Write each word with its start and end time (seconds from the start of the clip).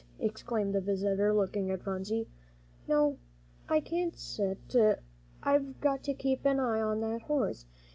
exclaimed 0.17 0.73
the 0.73 0.81
visitor, 0.81 1.31
looking 1.31 1.69
at 1.69 1.83
Phronsie. 1.83 2.27
"No, 2.87 3.19
I 3.69 3.79
can't 3.81 4.17
set; 4.17 4.73
I've 5.43 5.79
got 5.79 6.01
to 6.05 6.15
keep 6.15 6.43
an 6.43 6.59
eye 6.59 6.81
on 6.81 7.01
that 7.01 7.21
horse." 7.21 7.67